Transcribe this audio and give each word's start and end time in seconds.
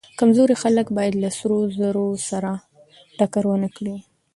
کمزوري 0.19 0.55
خلک 0.63 0.87
باید 0.97 1.13
له 1.23 1.29
زورورو 1.39 2.07
سره 2.29 2.51
ټکر 3.17 3.43
ونه 3.47 3.69
کړي. 3.77 3.95